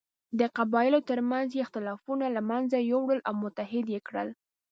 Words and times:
د 0.39 0.41
قبایلو 0.57 0.99
تر 1.09 1.19
منځ 1.31 1.47
یې 1.55 1.63
اختلافونه 1.65 2.25
له 2.35 2.41
منځه 2.49 2.77
یووړل 2.91 3.19
او 3.27 3.33
متحد 3.43 3.85
یې 3.93 3.99
کړل. 4.07 4.29